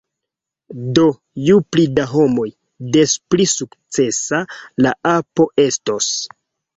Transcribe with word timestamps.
Do, 0.99 1.03
ju 1.49 1.57
pli 1.75 1.83
da 1.99 2.05
homoj, 2.13 2.45
des 2.95 3.13
pli 3.33 3.45
sukcesa 3.51 4.39
la 4.87 4.95
apo 5.11 5.47
estos 5.67 6.09